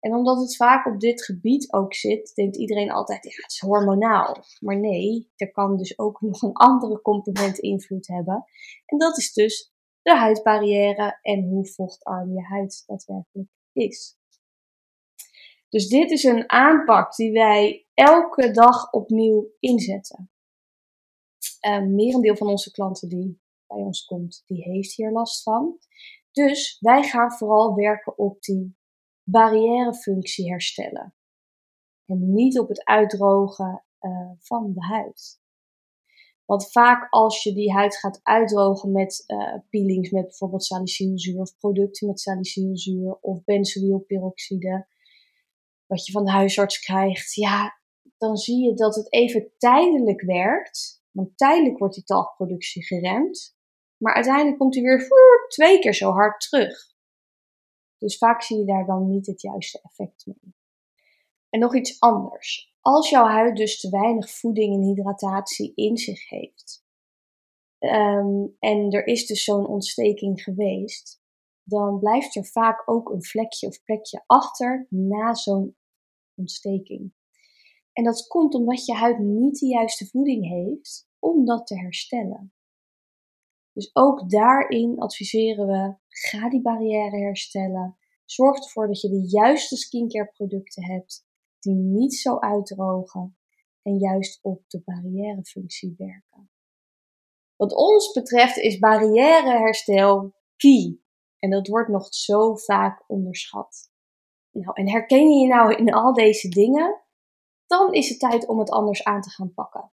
En 0.00 0.14
omdat 0.14 0.38
het 0.40 0.56
vaak 0.56 0.86
op 0.86 1.00
dit 1.00 1.24
gebied 1.24 1.72
ook 1.72 1.94
zit, 1.94 2.34
denkt 2.34 2.56
iedereen 2.56 2.90
altijd, 2.90 3.24
ja, 3.24 3.30
het 3.30 3.52
is 3.52 3.58
hormonaal. 3.58 4.36
Maar 4.60 4.80
nee, 4.80 5.32
er 5.36 5.50
kan 5.50 5.76
dus 5.76 5.98
ook 5.98 6.20
nog 6.30 6.42
een 6.42 6.52
andere 6.52 7.02
component 7.02 7.58
invloed 7.58 8.06
hebben. 8.06 8.44
En 8.86 8.98
dat 8.98 9.18
is 9.18 9.32
dus 9.32 9.72
de 10.02 10.16
huidbarrière 10.16 11.18
en 11.22 11.48
hoe 11.48 11.66
vochtarm 11.66 12.32
je 12.32 12.42
huid 12.42 12.82
daadwerkelijk 12.86 13.48
is. 13.72 14.16
Dus 15.68 15.88
dit 15.88 16.10
is 16.10 16.24
een 16.24 16.50
aanpak 16.50 17.16
die 17.16 17.32
wij 17.32 17.86
elke 17.94 18.50
dag 18.50 18.92
opnieuw 18.92 19.50
inzetten. 19.60 20.30
Um, 21.60 21.94
merendeel 21.94 22.36
van 22.36 22.48
onze 22.48 22.70
klanten 22.70 23.08
die 23.08 23.40
bij 23.66 23.76
ons 23.76 24.04
komt, 24.04 24.42
die 24.46 24.62
heeft 24.62 24.94
hier 24.94 25.10
last 25.10 25.42
van. 25.42 25.78
Dus 26.32 26.76
wij 26.80 27.02
gaan 27.02 27.32
vooral 27.32 27.74
werken 27.74 28.18
op 28.18 28.42
die 28.42 28.76
barrièrefunctie 29.22 30.50
herstellen. 30.50 31.14
En 32.06 32.32
niet 32.32 32.58
op 32.58 32.68
het 32.68 32.84
uitdrogen 32.84 33.84
uh, 34.00 34.30
van 34.38 34.72
de 34.72 34.84
huid. 34.84 35.40
Want 36.44 36.70
vaak 36.70 37.06
als 37.10 37.42
je 37.42 37.54
die 37.54 37.72
huid 37.72 37.96
gaat 37.96 38.20
uitdrogen 38.22 38.92
met 38.92 39.24
uh, 39.26 39.54
peelings 39.70 40.10
met 40.10 40.22
bijvoorbeeld 40.22 40.64
salicylzuur 40.64 41.40
of 41.40 41.58
producten 41.58 42.06
met 42.06 42.20
salicylzuur 42.20 43.18
of 43.20 43.44
benzoylperoxide, 43.44 44.86
wat 45.86 46.06
je 46.06 46.12
van 46.12 46.24
de 46.24 46.30
huisarts 46.30 46.78
krijgt, 46.78 47.34
ja, 47.34 47.80
dan 48.18 48.36
zie 48.36 48.64
je 48.64 48.74
dat 48.74 48.94
het 48.94 49.12
even 49.12 49.50
tijdelijk 49.56 50.22
werkt. 50.22 50.97
Want 51.18 51.38
tijdelijk 51.38 51.78
wordt 51.78 51.94
die 51.94 52.04
talgproductie 52.04 52.84
geremd. 52.84 53.56
Maar 53.96 54.14
uiteindelijk 54.14 54.58
komt 54.58 54.74
hij 54.74 54.84
weer 54.84 55.08
twee 55.48 55.78
keer 55.78 55.94
zo 55.94 56.10
hard 56.10 56.40
terug. 56.40 56.96
Dus 57.96 58.18
vaak 58.18 58.42
zie 58.42 58.58
je 58.58 58.64
daar 58.64 58.86
dan 58.86 59.10
niet 59.10 59.26
het 59.26 59.40
juiste 59.40 59.80
effect 59.82 60.26
mee. 60.26 60.54
En 61.48 61.60
nog 61.60 61.76
iets 61.76 62.00
anders. 62.00 62.76
Als 62.80 63.10
jouw 63.10 63.24
huid 63.24 63.56
dus 63.56 63.80
te 63.80 63.90
weinig 63.90 64.30
voeding 64.30 64.74
en 64.74 64.82
hydratatie 64.82 65.72
in 65.74 65.96
zich 65.96 66.28
heeft, 66.28 66.84
ehm, 67.78 68.46
en 68.58 68.90
er 68.90 69.06
is 69.06 69.26
dus 69.26 69.44
zo'n 69.44 69.66
ontsteking 69.66 70.42
geweest, 70.42 71.22
dan 71.62 71.98
blijft 71.98 72.36
er 72.36 72.46
vaak 72.46 72.82
ook 72.90 73.10
een 73.10 73.24
vlekje 73.24 73.66
of 73.66 73.82
plekje 73.82 74.22
achter 74.26 74.86
na 74.90 75.34
zo'n 75.34 75.76
ontsteking. 76.34 77.12
En 77.92 78.04
dat 78.04 78.26
komt 78.26 78.54
omdat 78.54 78.86
je 78.86 78.94
huid 78.94 79.18
niet 79.18 79.58
de 79.58 79.66
juiste 79.66 80.06
voeding 80.06 80.48
heeft 80.48 81.07
om 81.18 81.44
dat 81.44 81.66
te 81.66 81.78
herstellen. 81.78 82.52
Dus 83.72 83.90
ook 83.92 84.30
daarin 84.30 84.98
adviseren 84.98 85.66
we: 85.66 85.94
ga 86.08 86.48
die 86.48 86.62
barrière 86.62 87.16
herstellen. 87.16 87.98
Zorg 88.24 88.56
ervoor 88.56 88.86
dat 88.86 89.00
je 89.00 89.08
de 89.08 89.28
juiste 89.28 89.76
skincare 89.76 90.30
producten 90.32 90.84
hebt 90.84 91.26
die 91.58 91.74
niet 91.74 92.14
zo 92.14 92.38
uitdrogen 92.38 93.36
en 93.82 93.98
juist 93.98 94.38
op 94.42 94.62
de 94.66 94.82
barrièrefunctie 94.84 95.94
werken. 95.98 96.50
Wat 97.56 97.74
ons 97.74 98.12
betreft 98.12 98.56
is 98.56 98.78
barrièreherstel 98.78 100.34
key. 100.56 100.98
En 101.38 101.50
dat 101.50 101.68
wordt 101.68 101.88
nog 101.88 102.14
zo 102.14 102.54
vaak 102.54 103.04
onderschat. 103.06 103.90
Nou, 104.50 104.70
en 104.74 104.90
herken 104.90 105.30
je 105.30 105.40
je 105.40 105.46
nou 105.46 105.74
in 105.74 105.92
al 105.92 106.12
deze 106.12 106.48
dingen? 106.48 107.02
Dan 107.66 107.92
is 107.92 108.08
het 108.08 108.18
tijd 108.18 108.46
om 108.46 108.58
het 108.58 108.70
anders 108.70 109.04
aan 109.04 109.20
te 109.20 109.30
gaan 109.30 109.54
pakken. 109.54 109.92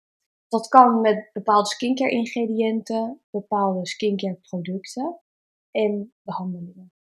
Dat 0.49 0.67
kan 0.67 1.01
met 1.01 1.29
bepaalde 1.33 1.69
skincare 1.69 2.11
ingrediënten, 2.11 3.21
bepaalde 3.29 3.87
skincare 3.87 4.39
producten 4.41 5.19
en 5.71 6.13
behandelingen. 6.21 6.93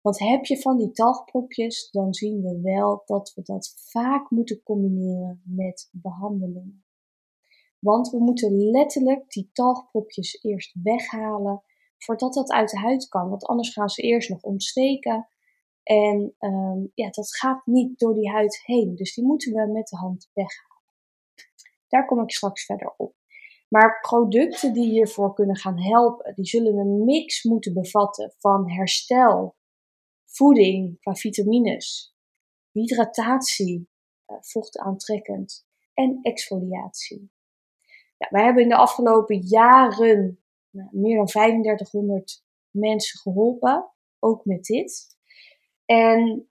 Want 0.00 0.18
heb 0.18 0.44
je 0.44 0.60
van 0.60 0.76
die 0.76 0.90
talgpropjes, 0.90 1.90
dan 1.90 2.14
zien 2.14 2.42
we 2.42 2.60
wel 2.60 3.02
dat 3.06 3.32
we 3.34 3.42
dat 3.42 3.74
vaak 3.76 4.30
moeten 4.30 4.62
combineren 4.62 5.42
met 5.44 5.88
behandelingen. 5.92 6.84
Want 7.78 8.10
we 8.10 8.18
moeten 8.18 8.70
letterlijk 8.70 9.30
die 9.30 9.50
talgpropjes 9.52 10.42
eerst 10.42 10.76
weghalen 10.82 11.62
voordat 11.98 12.34
dat 12.34 12.50
uit 12.50 12.70
de 12.70 12.78
huid 12.78 13.08
kan. 13.08 13.28
Want 13.28 13.46
anders 13.46 13.72
gaan 13.72 13.88
ze 13.88 14.02
eerst 14.02 14.28
nog 14.28 14.42
ontsteken. 14.42 15.28
En 15.82 16.34
um, 16.38 16.90
ja, 16.94 17.10
dat 17.10 17.36
gaat 17.36 17.66
niet 17.66 17.98
door 17.98 18.14
die 18.14 18.30
huid 18.30 18.60
heen. 18.64 18.94
Dus 18.94 19.14
die 19.14 19.24
moeten 19.24 19.52
we 19.52 19.72
met 19.72 19.88
de 19.88 19.96
hand 19.96 20.30
weghalen. 20.32 20.69
Daar 21.90 22.06
kom 22.06 22.22
ik 22.22 22.30
straks 22.30 22.64
verder 22.64 22.94
op. 22.96 23.14
Maar 23.68 24.00
producten 24.00 24.72
die 24.72 24.90
hiervoor 24.90 25.34
kunnen 25.34 25.56
gaan 25.56 25.82
helpen, 25.82 26.34
die 26.34 26.46
zullen 26.46 26.76
een 26.76 27.04
mix 27.04 27.42
moeten 27.42 27.74
bevatten 27.74 28.34
van 28.38 28.70
herstel, 28.70 29.56
voeding 30.24 31.00
qua 31.00 31.14
vitamines, 31.14 32.16
hydratatie, 32.70 33.88
uh, 34.26 34.36
vochtaantrekkend 34.40 35.66
en 35.94 36.18
exfoliatie. 36.22 37.30
Wij 38.16 38.44
hebben 38.44 38.62
in 38.62 38.68
de 38.68 38.76
afgelopen 38.76 39.40
jaren 39.40 40.44
nou, 40.70 40.88
meer 40.92 41.16
dan 41.16 41.26
3500 41.26 42.44
mensen 42.70 43.20
geholpen, 43.20 43.90
ook 44.18 44.44
met 44.44 44.64
dit. 44.64 45.18
En 45.84 46.49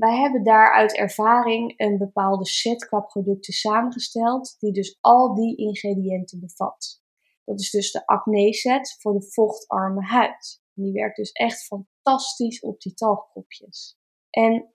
wij 0.00 0.16
hebben 0.16 0.44
daar 0.44 0.72
uit 0.72 0.96
ervaring 0.96 1.74
een 1.76 1.98
bepaalde 1.98 2.46
set 2.46 2.86
qua 2.86 3.00
producten 3.00 3.52
samengesteld, 3.52 4.56
die 4.58 4.72
dus 4.72 4.98
al 5.00 5.34
die 5.34 5.56
ingrediënten 5.56 6.40
bevat. 6.40 7.02
Dat 7.44 7.60
is 7.60 7.70
dus 7.70 7.92
de 7.92 8.06
acne 8.06 8.52
set 8.52 8.96
voor 9.00 9.12
de 9.12 9.30
vochtarme 9.32 10.02
huid. 10.02 10.62
Die 10.74 10.92
werkt 10.92 11.16
dus 11.16 11.32
echt 11.32 11.64
fantastisch 11.64 12.60
op 12.60 12.80
die 12.80 12.94
talgkopjes. 12.94 13.98
En 14.30 14.74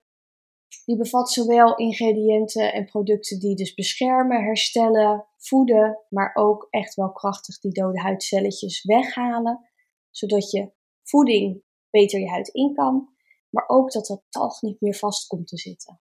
die 0.84 0.96
bevat 0.96 1.30
zowel 1.30 1.76
ingrediënten 1.76 2.72
en 2.72 2.84
producten 2.84 3.38
die 3.38 3.54
dus 3.54 3.74
beschermen, 3.74 4.44
herstellen, 4.44 5.26
voeden, 5.36 5.98
maar 6.08 6.34
ook 6.34 6.66
echt 6.70 6.94
wel 6.94 7.12
krachtig 7.12 7.58
die 7.58 7.72
dode 7.72 8.00
huidcelletjes 8.00 8.84
weghalen, 8.84 9.70
zodat 10.10 10.50
je 10.50 10.72
voeding 11.02 11.62
beter 11.90 12.20
je 12.20 12.28
huid 12.28 12.48
in 12.48 12.74
kan 12.74 13.15
maar 13.50 13.68
ook 13.68 13.92
dat 13.92 14.06
dat 14.06 14.22
talg 14.28 14.62
niet 14.62 14.80
meer 14.80 14.94
vast 14.94 15.26
komt 15.26 15.48
te 15.48 15.58
zitten. 15.58 16.00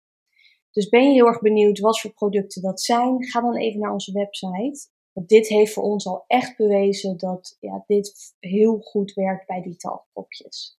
Dus 0.71 0.89
ben 0.89 1.03
je 1.03 1.13
heel 1.13 1.25
erg 1.25 1.41
benieuwd 1.41 1.79
wat 1.79 1.99
voor 1.99 2.13
producten 2.13 2.61
dat 2.61 2.81
zijn, 2.81 3.23
ga 3.23 3.41
dan 3.41 3.55
even 3.55 3.79
naar 3.79 3.91
onze 3.91 4.11
website. 4.11 4.89
Want 5.13 5.29
dit 5.29 5.47
heeft 5.47 5.73
voor 5.73 5.83
ons 5.83 6.07
al 6.07 6.23
echt 6.27 6.57
bewezen 6.57 7.17
dat 7.17 7.57
ja, 7.59 7.83
dit 7.87 8.35
heel 8.39 8.79
goed 8.79 9.13
werkt 9.13 9.47
bij 9.47 9.61
die 9.61 9.75
talgpopjes. 9.75 10.79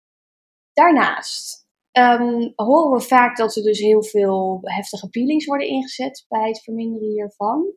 Daarnaast 0.74 1.68
um, 1.92 2.54
horen 2.56 2.92
we 2.92 3.02
vaak 3.02 3.38
dat 3.38 3.56
er 3.56 3.64
dus 3.64 3.80
heel 3.80 4.04
veel 4.04 4.60
heftige 4.62 5.10
peelings 5.10 5.46
worden 5.46 5.68
ingezet 5.68 6.26
bij 6.28 6.48
het 6.48 6.64
verminderen 6.64 7.08
hiervan. 7.08 7.74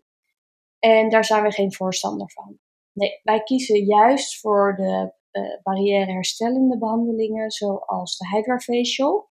En 0.79 1.09
daar 1.11 1.25
zijn 1.25 1.43
we 1.43 1.53
geen 1.53 1.75
voorstander 1.75 2.31
van. 2.31 2.59
Nee, 2.93 3.21
wij 3.23 3.43
kiezen 3.43 3.85
juist 3.85 4.41
voor 4.41 4.75
de 4.77 5.13
uh, 5.33 5.63
barrière 5.63 6.13
herstellende 6.13 6.79
behandelingen, 6.79 7.51
zoals 7.51 8.17
de 8.17 8.29
Hydra 8.29 8.59
Facial. 8.59 9.31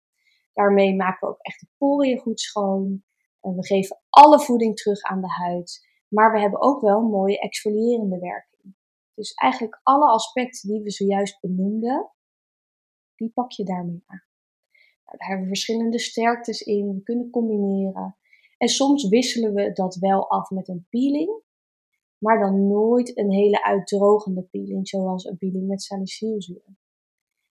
Daarmee 0.53 0.95
maken 0.95 1.27
we 1.27 1.33
ook 1.33 1.41
echt 1.41 1.59
de 1.59 1.67
poriën 1.77 2.17
goed 2.17 2.39
schoon. 2.39 3.03
Uh, 3.41 3.55
we 3.55 3.65
geven 3.65 4.01
alle 4.09 4.39
voeding 4.39 4.75
terug 4.75 5.01
aan 5.01 5.21
de 5.21 5.31
huid. 5.31 5.87
Maar 6.07 6.31
we 6.31 6.39
hebben 6.39 6.61
ook 6.61 6.81
wel 6.81 7.01
mooie 7.01 7.39
exfolierende 7.39 8.19
werking. 8.19 8.75
Dus 9.13 9.33
eigenlijk 9.33 9.79
alle 9.83 10.05
aspecten 10.05 10.69
die 10.69 10.81
we 10.81 10.91
zojuist 10.91 11.39
benoemden, 11.39 12.11
die 13.15 13.31
pak 13.31 13.51
je 13.51 13.63
daarmee 13.63 14.03
aan. 14.05 14.23
Nou, 15.05 15.17
daar 15.17 15.27
hebben 15.27 15.47
we 15.47 15.53
verschillende 15.53 15.99
sterktes 15.99 16.61
in, 16.61 16.93
we 16.95 17.03
kunnen 17.03 17.29
combineren. 17.29 18.17
En 18.57 18.67
soms 18.67 19.07
wisselen 19.07 19.53
we 19.53 19.71
dat 19.71 19.95
wel 19.95 20.29
af 20.29 20.49
met 20.49 20.67
een 20.67 20.87
peeling 20.89 21.41
maar 22.19 22.39
dan 22.39 22.67
nooit 22.67 23.17
een 23.17 23.31
hele 23.31 23.63
uitdrogende 23.63 24.41
peeling, 24.43 24.87
zoals 24.87 25.25
een 25.25 25.37
peeling 25.37 25.67
met 25.67 25.81
salicylzuur. 25.81 26.77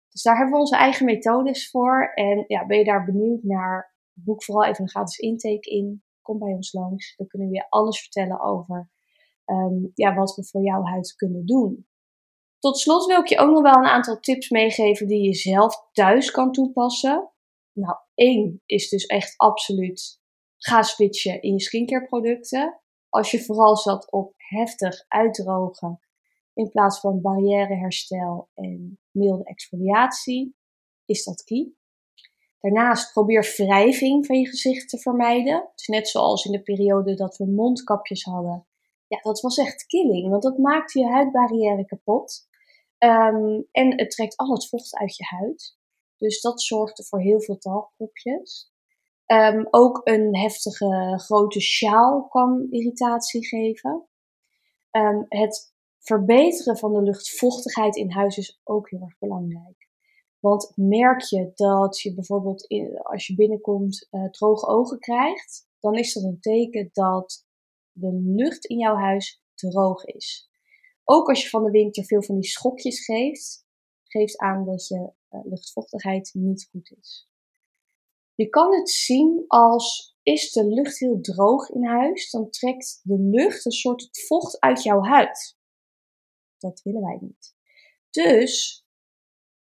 Dus 0.10 0.22
daar 0.22 0.36
hebben 0.36 0.54
we 0.54 0.60
onze 0.60 0.76
eigen 0.76 1.06
methodes 1.06 1.70
voor. 1.70 2.12
En 2.14 2.44
ja, 2.48 2.66
ben 2.66 2.78
je 2.78 2.84
daar 2.84 3.06
benieuwd 3.06 3.44
naar, 3.44 3.96
boek 4.14 4.44
vooral 4.44 4.70
even 4.70 4.84
een 4.84 4.90
gratis 4.90 5.18
intake 5.18 5.70
in. 5.70 6.04
Kom 6.22 6.40
bij 6.40 6.54
ons 6.54 6.74
langs. 6.74 7.16
Dan 7.16 7.28
kunnen 7.28 7.48
we 7.48 7.56
je 7.56 7.70
alles 7.70 8.02
vertellen 8.02 8.42
over 8.42 8.90
um, 9.46 9.92
ja, 9.94 10.16
wat 10.16 10.36
we 10.36 10.46
voor 10.46 10.64
jouw 10.64 10.84
huid 10.84 11.16
kunnen 11.16 11.46
doen. 11.46 11.88
Tot 12.60 12.78
slot 12.78 13.06
wil 13.06 13.20
ik 13.20 13.28
je 13.28 13.38
ook 13.38 13.52
nog 13.52 13.62
wel 13.62 13.76
een 13.76 13.90
aantal 13.90 14.20
tips 14.20 14.50
meegeven 14.50 15.08
die 15.08 15.22
je 15.22 15.34
zelf 15.34 15.90
thuis 15.92 16.32
kan 16.32 16.52
toepassen. 16.52 17.32
Nou, 17.72 17.98
één 18.14 18.62
is 18.66 18.90
dus 18.90 19.06
echt 19.06 19.34
absoluut 19.38 20.24
ga 20.58 20.82
switchen 20.82 21.42
in 21.42 21.54
je 21.54 21.62
skincare 21.62 22.06
producten 22.06 22.82
als 23.10 23.32
je 23.32 23.44
vooral 23.44 23.78
zat 23.78 24.12
op 24.12 24.34
heftig 24.48 25.06
uitdrogen 25.08 26.00
in 26.54 26.70
plaats 26.70 27.00
van 27.00 27.22
barrièreherstel 27.22 28.50
en 28.54 29.00
milde 29.12 29.44
exfoliatie, 29.44 30.56
is 31.06 31.24
dat 31.24 31.44
key. 31.44 31.74
Daarnaast 32.60 33.14
probeer 33.14 33.54
wrijving 33.58 34.26
van 34.26 34.40
je 34.40 34.48
gezicht 34.48 34.90
te 34.90 34.98
vermijden. 34.98 35.70
Dus 35.76 35.88
net 35.88 36.08
zoals 36.08 36.46
in 36.46 36.52
de 36.52 36.62
periode 36.62 37.16
dat 37.16 37.38
we 37.38 37.46
mondkapjes 37.46 38.24
hadden. 38.24 38.68
Ja, 39.08 39.20
dat 39.22 39.42
was 39.42 39.58
echt 39.58 39.86
killing, 39.86 40.30
want 40.30 40.44
dat 40.44 40.58
maakt 40.58 40.92
je 40.92 41.06
huidbarrière 41.06 41.86
kapot. 41.86 42.48
Ehm, 42.98 43.62
en 43.72 44.00
het 44.00 44.10
trekt 44.12 44.38
al 44.38 44.52
het 44.52 44.68
vocht 44.68 44.96
uit 44.96 45.16
je 45.16 45.24
huid. 45.24 45.78
Dus 46.18 46.42
dat 46.42 46.62
zorgde 46.62 47.04
voor 47.04 47.22
heel 47.22 47.42
veel 47.42 47.58
talgpropjes. 47.58 48.74
Um, 49.26 49.68
ook 49.70 50.02
een 50.04 50.38
heftige 50.38 51.14
grote 51.26 51.62
sjaal 51.62 52.28
kan 52.28 52.68
irritatie 52.70 53.48
geven. 53.48 54.08
Um, 54.96 55.26
het 55.30 55.74
verbeteren 56.00 56.78
van 56.78 56.94
de 56.94 57.02
luchtvochtigheid 57.02 57.96
in 57.96 58.12
huis 58.12 58.38
is 58.38 58.60
ook 58.64 58.90
heel 58.90 59.02
erg 59.02 59.18
belangrijk. 59.18 59.90
Want 60.40 60.72
merk 60.76 61.22
je 61.22 61.52
dat 61.56 62.00
je 62.00 62.14
bijvoorbeeld 62.14 62.68
als 63.04 63.28
je 63.28 63.36
binnenkomt 63.36 64.08
uh, 64.12 64.30
droge 64.30 64.68
ogen 64.68 65.00
krijgt, 65.00 65.68
dan 65.80 65.96
is 65.96 66.14
dat 66.14 66.24
een 66.24 66.40
teken 66.40 66.90
dat 66.94 67.46
de 67.92 68.14
lucht 68.14 68.66
in 68.66 68.78
jouw 68.78 68.96
huis 68.96 69.44
droog 69.54 70.06
is. 70.06 70.50
Ook 71.04 71.30
als 71.30 71.44
je 71.44 71.50
van 71.50 71.64
de 71.64 71.72
winter 71.72 72.04
veel 72.06 72.24
van 72.24 72.36
die 72.36 72.50
schokjes 72.50 73.06
geeft, 73.06 73.66
geeft 74.04 74.38
aan 74.38 74.66
dat 74.66 74.88
je 74.88 75.12
uh, 75.30 75.40
luchtvochtigheid 75.44 76.30
niet 76.34 76.68
goed 76.72 76.96
is. 77.00 77.30
Je 78.36 78.50
kan 78.50 78.74
het 78.74 78.90
zien 78.90 79.44
als 79.48 80.16
is 80.24 80.52
de 80.52 80.66
lucht 80.66 81.00
heel 81.00 81.22
droog 81.22 81.70
in 81.70 81.86
huis, 81.86 82.30
dan 82.30 82.50
trekt 82.50 83.00
de 83.04 83.20
lucht 83.20 83.66
een 83.66 83.72
soort 83.72 84.10
vocht 84.12 84.60
uit 84.60 84.84
jouw 84.84 85.02
huid. 85.02 85.58
Dat 86.58 86.82
willen 86.84 87.02
wij 87.02 87.18
niet. 87.22 87.56
Dus 88.10 88.86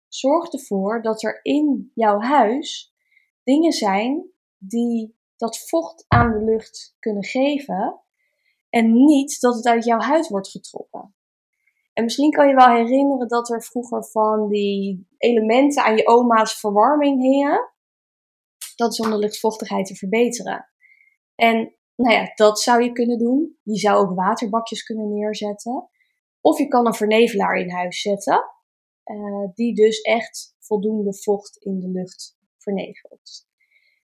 zorg 0.07 0.51
ervoor 0.51 1.01
dat 1.01 1.23
er 1.23 1.39
in 1.41 1.91
jouw 1.93 2.19
huis 2.19 2.93
dingen 3.43 3.71
zijn 3.71 4.31
die 4.57 5.15
dat 5.35 5.59
vocht 5.59 6.05
aan 6.07 6.31
de 6.31 6.43
lucht 6.43 6.95
kunnen 6.99 7.23
geven 7.23 8.01
en 8.69 9.05
niet 9.05 9.39
dat 9.39 9.55
het 9.55 9.65
uit 9.65 9.85
jouw 9.85 9.99
huid 9.99 10.27
wordt 10.27 10.49
getrokken. 10.49 11.15
En 11.93 12.03
misschien 12.03 12.31
kan 12.31 12.47
je 12.47 12.55
wel 12.55 12.69
herinneren 12.69 13.27
dat 13.27 13.49
er 13.49 13.63
vroeger 13.63 14.05
van 14.05 14.49
die 14.49 15.07
elementen 15.17 15.83
aan 15.83 15.95
je 15.95 16.07
oma's 16.07 16.59
verwarming 16.59 17.21
hingen. 17.21 17.69
Dat 18.77 18.91
is 18.91 18.99
om 18.99 19.09
de 19.09 19.17
luchtvochtigheid 19.17 19.85
te 19.85 19.95
verbeteren. 19.95 20.69
En 21.35 21.75
nou 21.95 22.13
ja, 22.13 22.31
dat 22.35 22.59
zou 22.59 22.83
je 22.83 22.91
kunnen 22.91 23.17
doen. 23.17 23.57
Je 23.63 23.77
zou 23.77 23.97
ook 23.97 24.15
waterbakjes 24.15 24.83
kunnen 24.83 25.13
neerzetten. 25.13 25.89
Of 26.41 26.57
je 26.57 26.67
kan 26.67 26.85
een 26.85 26.93
vernevelaar 26.93 27.55
in 27.59 27.69
huis 27.69 28.01
zetten, 28.01 28.45
uh, 29.05 29.49
die 29.53 29.75
dus 29.75 30.01
echt 30.01 30.55
voldoende 30.59 31.13
vocht 31.13 31.57
in 31.57 31.79
de 31.79 31.89
lucht 31.89 32.37
vernevelt. 32.57 33.47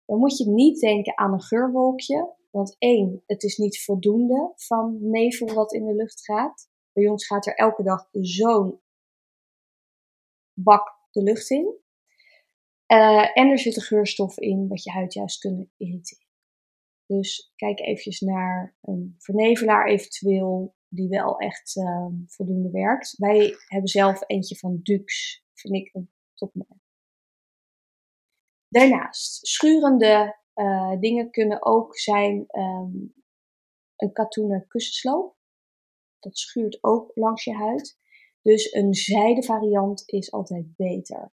Dan 0.06 0.18
moet 0.18 0.38
je 0.38 0.48
niet 0.48 0.80
denken 0.80 1.18
aan 1.18 1.32
een 1.32 1.42
geurwolkje, 1.42 2.34
want 2.50 2.76
één, 2.78 3.22
het 3.26 3.42
is 3.42 3.56
niet 3.56 3.82
voldoende 3.82 4.52
van 4.56 4.98
nevel 5.00 5.54
wat 5.54 5.72
in 5.72 5.84
de 5.86 5.94
lucht 5.94 6.24
gaat. 6.24 6.70
Bij 6.92 7.08
ons 7.08 7.26
gaat 7.26 7.46
er 7.46 7.54
elke 7.54 7.82
dag 7.82 8.08
zo'n 8.10 8.80
bak 10.54 10.98
de 11.10 11.22
lucht 11.22 11.50
in. 11.50 11.81
Uh, 12.92 13.38
en 13.38 13.50
er 13.50 13.58
zitten 13.58 13.82
geurstoffen 13.82 14.42
in 14.42 14.68
wat 14.68 14.82
je 14.82 14.90
huid 14.90 15.12
juist 15.12 15.40
kunnen 15.40 15.72
irriteren. 15.76 16.26
Dus 17.06 17.52
kijk 17.56 17.80
eventjes 17.80 18.20
naar 18.20 18.76
een 18.80 19.14
vernevelaar 19.18 19.86
eventueel 19.88 20.74
die 20.88 21.08
wel 21.08 21.38
echt 21.38 21.76
uh, 21.76 22.06
voldoende 22.26 22.70
werkt. 22.70 23.14
Wij 23.16 23.54
hebben 23.66 23.88
zelf 23.88 24.22
eentje 24.26 24.56
van 24.56 24.80
Dux, 24.82 25.42
vind 25.54 25.74
ik 25.74 25.94
een 25.94 26.10
topmerk. 26.34 26.80
Daarnaast, 28.68 29.46
schurende 29.46 30.38
uh, 30.54 31.00
dingen 31.00 31.30
kunnen 31.30 31.64
ook 31.64 31.98
zijn 31.98 32.44
um, 32.48 33.14
een 33.96 34.12
katoenen 34.12 34.66
kussensloop. 34.68 35.36
Dat 36.18 36.38
schuurt 36.38 36.78
ook 36.80 37.10
langs 37.14 37.44
je 37.44 37.54
huid. 37.54 37.98
Dus 38.42 38.72
een 38.72 38.94
zijde 38.94 39.42
variant 39.42 40.02
is 40.06 40.32
altijd 40.32 40.76
beter. 40.76 41.32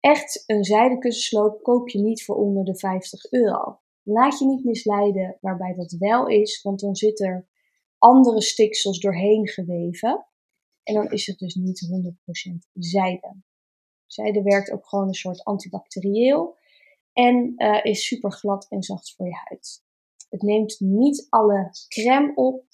Echt 0.00 0.44
een 0.46 0.64
zijde 0.64 0.98
kussensloop 0.98 1.62
koop 1.62 1.88
je 1.88 1.98
niet 1.98 2.24
voor 2.24 2.36
onder 2.36 2.64
de 2.64 2.78
50 2.78 3.32
euro. 3.32 3.80
Laat 4.02 4.38
je 4.38 4.46
niet 4.46 4.64
misleiden 4.64 5.38
waarbij 5.40 5.74
dat 5.74 5.96
wel 5.98 6.26
is, 6.26 6.62
want 6.62 6.80
dan 6.80 6.96
zit 6.96 7.20
er 7.20 7.48
andere 7.98 8.42
stiksels 8.42 9.00
doorheen 9.00 9.48
geweven. 9.48 10.26
En 10.82 10.94
dan 10.94 11.10
is 11.10 11.26
het 11.26 11.38
dus 11.38 11.54
niet 11.54 11.88
100% 12.54 12.70
zijde. 12.72 13.36
Zijde 14.06 14.42
werkt 14.42 14.70
ook 14.70 14.88
gewoon 14.88 15.08
een 15.08 15.14
soort 15.14 15.44
antibacterieel 15.44 16.58
en 17.12 17.54
uh, 17.56 17.84
is 17.84 18.06
super 18.06 18.32
glad 18.32 18.66
en 18.68 18.82
zacht 18.82 19.14
voor 19.14 19.26
je 19.26 19.40
huid. 19.48 19.84
Het 20.28 20.42
neemt 20.42 20.80
niet 20.80 21.26
alle 21.28 21.70
crème 21.88 22.34
op 22.34 22.64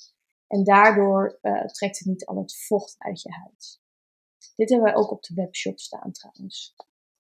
en 0.46 0.64
daardoor 0.64 1.38
uh, 1.42 1.64
trekt 1.64 1.98
het 1.98 2.06
niet 2.06 2.26
al 2.26 2.36
het 2.36 2.56
vocht 2.66 2.94
uit 2.98 3.22
je 3.22 3.30
huid. 3.32 3.80
Dit 4.54 4.70
hebben 4.70 4.92
wij 4.92 4.96
ook 4.96 5.10
op 5.10 5.22
de 5.22 5.34
webshop 5.34 5.78
staan 5.78 6.12
trouwens. 6.12 6.74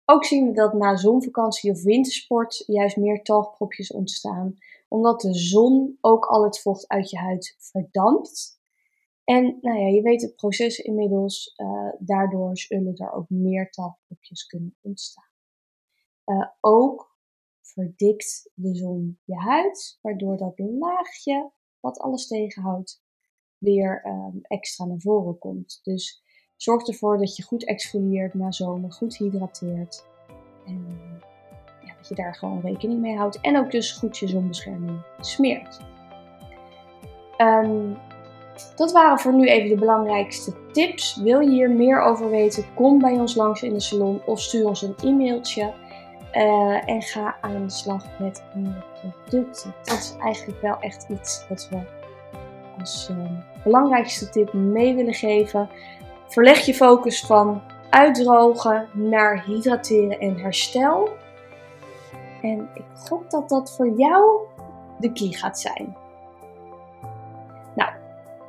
Ook 0.04 0.24
zien 0.24 0.46
we 0.46 0.52
dat 0.52 0.72
na 0.72 0.96
zonvakantie 0.96 1.70
of 1.70 1.82
wintersport 1.82 2.64
juist 2.66 2.96
meer 2.96 3.22
talgpropjes 3.22 3.92
ontstaan, 3.92 4.56
omdat 4.88 5.20
de 5.20 5.34
zon 5.34 5.98
ook 6.00 6.24
al 6.26 6.44
het 6.44 6.60
vocht 6.60 6.88
uit 6.88 7.10
je 7.10 7.18
huid 7.18 7.56
verdampt. 7.58 8.60
En 9.24 9.58
nou 9.60 9.78
ja, 9.78 9.86
je 9.86 10.02
weet 10.02 10.22
het 10.22 10.36
proces 10.36 10.78
inmiddels, 10.78 11.54
uh, 11.56 11.92
daardoor 11.98 12.56
zullen 12.56 12.96
er 12.96 13.12
ook 13.12 13.28
meer 13.28 13.70
talgpropjes 13.70 14.46
kunnen 14.46 14.76
ontstaan. 14.80 15.30
Uh, 16.26 16.48
ook 16.60 17.16
verdikt 17.60 18.50
de 18.54 18.74
zon 18.74 19.18
je 19.24 19.36
huid, 19.36 19.98
waardoor 20.00 20.36
dat 20.36 20.58
laagje 20.58 21.50
wat 21.80 21.98
alles 21.98 22.26
tegenhoudt 22.26 23.02
weer 23.58 24.06
um, 24.06 24.40
extra 24.42 24.84
naar 24.84 25.00
voren 25.00 25.38
komt. 25.38 25.80
Dus 25.82 26.21
zorg 26.62 26.86
ervoor 26.86 27.18
dat 27.18 27.36
je 27.36 27.42
goed 27.42 27.64
exfolieert 27.64 28.34
na 28.34 28.52
zomer, 28.52 28.92
goed 28.92 29.16
hydrateert. 29.16 30.06
En 30.66 30.86
ja, 31.80 31.92
dat 31.96 32.08
je 32.08 32.14
daar 32.14 32.34
gewoon 32.34 32.60
rekening 32.60 33.00
mee 33.00 33.16
houdt. 33.16 33.40
En 33.40 33.58
ook 33.58 33.70
dus 33.70 33.92
goed 33.92 34.18
je 34.18 34.28
zonbescherming 34.28 35.00
smeert. 35.20 35.80
Um, 37.38 37.96
dat 38.76 38.92
waren 38.92 39.18
voor 39.18 39.34
nu 39.34 39.48
even 39.48 39.68
de 39.68 39.76
belangrijkste 39.76 40.52
tips. 40.72 41.16
Wil 41.16 41.40
je 41.40 41.50
hier 41.50 41.70
meer 41.70 42.00
over 42.00 42.30
weten? 42.30 42.64
Kom 42.74 42.98
bij 42.98 43.12
ons 43.12 43.34
langs 43.34 43.62
in 43.62 43.72
de 43.72 43.80
salon 43.80 44.20
of 44.26 44.40
stuur 44.40 44.66
ons 44.66 44.82
een 44.82 44.94
e-mailtje. 45.02 45.72
Uh, 46.32 46.88
en 46.88 47.02
ga 47.02 47.36
aan 47.40 47.62
de 47.62 47.70
slag 47.70 48.18
met 48.18 48.44
nieuwe 48.54 48.84
producten. 49.00 49.74
Dat 49.82 49.98
is 49.98 50.16
eigenlijk 50.20 50.60
wel 50.60 50.76
echt 50.80 51.08
iets 51.08 51.46
wat 51.48 51.68
we 51.70 51.78
als 52.78 53.08
uh, 53.10 53.30
belangrijkste 53.64 54.28
tip 54.28 54.52
mee 54.52 54.94
willen 54.94 55.14
geven. 55.14 55.68
Verleg 56.32 56.60
je 56.60 56.74
focus 56.74 57.20
van 57.20 57.62
uitdrogen 57.90 58.88
naar 58.92 59.44
hydrateren 59.44 60.18
en 60.18 60.36
herstel. 60.36 61.08
En 62.42 62.68
ik 62.74 62.84
hoop 63.08 63.30
dat 63.30 63.48
dat 63.48 63.72
voor 63.76 63.88
jou 63.88 64.40
de 64.98 65.12
key 65.12 65.32
gaat 65.32 65.60
zijn. 65.60 65.96
Nou, 67.74 67.90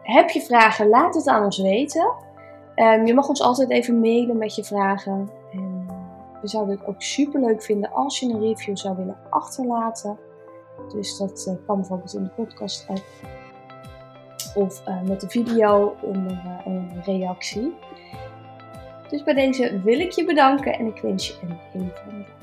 heb 0.03 0.29
je 0.29 0.41
vragen? 0.41 0.89
Laat 0.89 1.15
het 1.15 1.27
aan 1.27 1.43
ons 1.43 1.61
weten. 1.61 2.13
Um, 2.75 3.05
je 3.05 3.13
mag 3.13 3.27
ons 3.27 3.41
altijd 3.41 3.69
even 3.69 3.99
mailen 3.99 4.37
met 4.37 4.55
je 4.55 4.63
vragen. 4.63 5.29
En 5.51 5.87
we 6.41 6.47
zouden 6.47 6.77
het 6.77 6.87
ook 6.87 7.01
super 7.01 7.39
leuk 7.39 7.63
vinden 7.63 7.91
als 7.91 8.19
je 8.19 8.29
een 8.29 8.39
review 8.39 8.77
zou 8.77 8.95
willen 8.95 9.17
achterlaten. 9.29 10.17
Dus 10.93 11.17
dat 11.17 11.45
uh, 11.47 11.65
kan 11.65 11.75
bijvoorbeeld 11.75 12.13
in 12.13 12.23
de 12.23 12.29
podcast 12.29 12.85
app 12.89 13.03
of 14.55 14.87
uh, 14.87 15.01
met 15.01 15.23
een 15.23 15.29
video 15.29 15.95
onder 16.01 16.31
uh, 16.31 16.65
een 16.65 17.01
reactie. 17.05 17.73
Dus 19.09 19.23
bij 19.23 19.33
deze 19.33 19.81
wil 19.83 19.99
ik 19.99 20.11
je 20.11 20.25
bedanken 20.25 20.73
en 20.73 20.85
ik 20.85 21.01
wens 21.01 21.27
je 21.27 21.33
een 21.41 21.57
hele 21.71 21.91
fijne 21.93 22.17
dag. 22.17 22.42